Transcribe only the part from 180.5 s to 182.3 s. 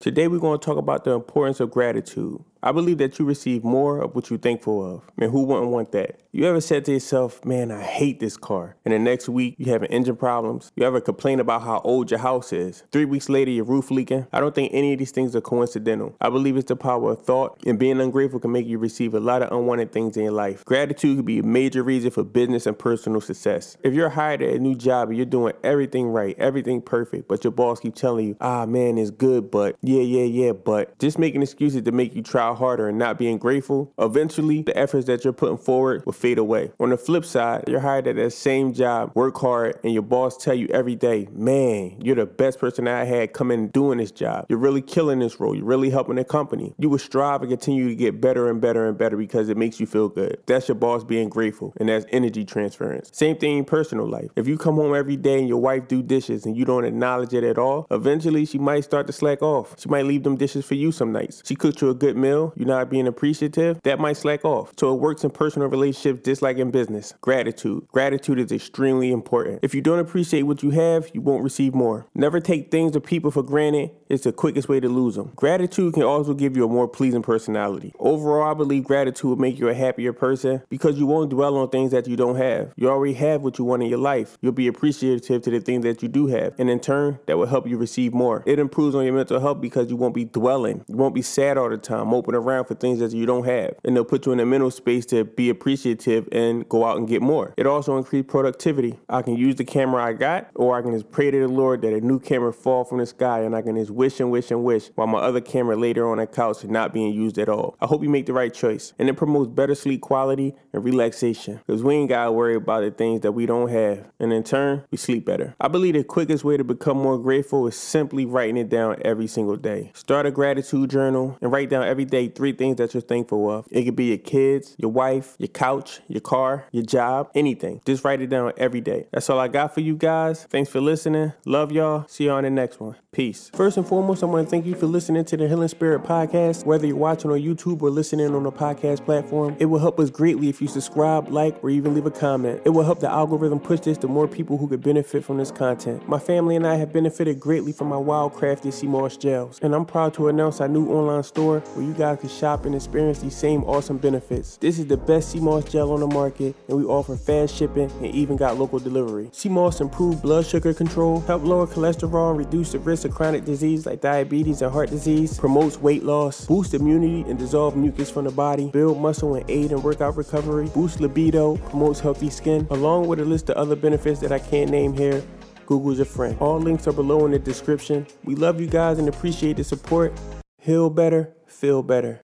Heal better, feel better.